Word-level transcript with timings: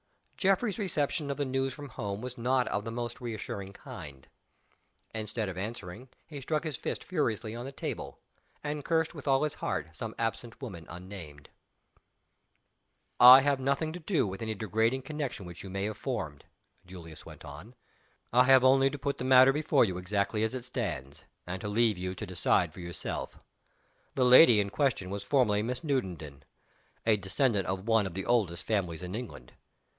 Geoffrey's 0.35 0.79
reception 0.79 1.29
of 1.29 1.37
the 1.37 1.45
news 1.45 1.71
from 1.71 1.89
home 1.89 2.19
was 2.19 2.35
not 2.35 2.67
of 2.69 2.83
the 2.83 2.91
most 2.91 3.21
reassuring 3.21 3.73
kind. 3.73 4.27
Instead 5.13 5.47
of 5.47 5.55
answering 5.59 6.09
he 6.25 6.41
struck 6.41 6.63
his 6.63 6.75
fist 6.75 7.03
furiously 7.03 7.55
on 7.55 7.63
the 7.65 7.71
table, 7.71 8.17
and 8.63 8.83
cursed 8.83 9.13
with 9.13 9.27
all 9.27 9.43
his 9.43 9.53
heart 9.53 9.95
some 9.95 10.15
absent 10.17 10.59
woman 10.59 10.87
unnamed. 10.89 11.49
"I 13.19 13.41
have 13.41 13.59
nothing 13.59 13.93
to 13.93 13.99
do 13.99 14.25
with 14.25 14.41
any 14.41 14.55
degrading 14.55 15.03
connection 15.03 15.45
which 15.45 15.61
you 15.63 15.69
may 15.69 15.83
have 15.83 15.97
formed," 15.97 16.45
Julius 16.87 17.23
went 17.23 17.45
on. 17.45 17.75
"I 18.33 18.45
have 18.45 18.63
only 18.63 18.89
to 18.89 18.97
put 18.97 19.17
the 19.17 19.23
matter 19.23 19.53
before 19.53 19.85
you 19.85 19.99
exactly 19.99 20.43
as 20.43 20.55
it 20.55 20.65
stands, 20.65 21.25
and 21.45 21.61
to 21.61 21.67
leave 21.67 21.99
you 21.99 22.15
to 22.15 22.25
decide 22.25 22.73
for 22.73 22.79
yourself. 22.79 23.37
The 24.15 24.25
lady 24.25 24.59
in 24.59 24.71
question 24.71 25.11
was 25.11 25.21
formerly 25.21 25.61
Miss 25.61 25.81
Newenden 25.83 26.41
a 27.05 27.17
descendant 27.17 27.67
of 27.67 27.87
one 27.87 28.07
of 28.07 28.15
the 28.15 28.25
oldest 28.25 28.65
families 28.65 29.03
in 29.03 29.13
England. 29.13 29.53